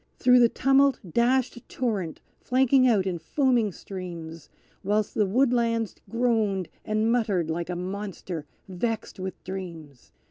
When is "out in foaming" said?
2.87-3.71